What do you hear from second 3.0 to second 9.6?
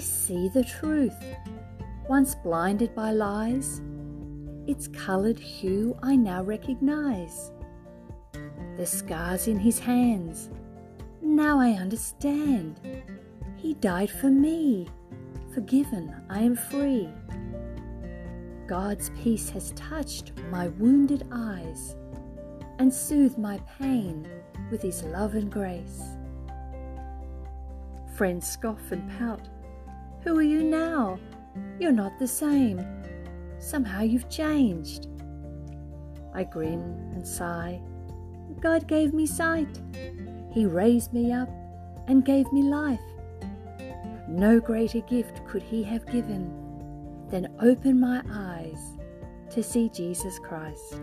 lies. Its coloured hue I now recognize. The scars in